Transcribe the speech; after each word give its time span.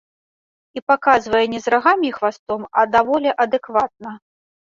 І 0.79 0.81
паказвае 0.91 1.41
не 1.53 1.59
з 1.65 1.73
рагамі 1.73 2.07
і 2.09 2.15
хвастом, 2.17 2.61
а 2.81 2.85
даволі 2.97 3.35
адэкватна. 3.45 4.17